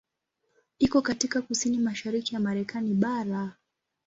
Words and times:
Iko 0.79 1.01
katika 1.01 1.41
kusini-mashariki 1.41 2.35
ya 2.35 2.41
Marekani 2.41 2.93
bara. 2.93 3.53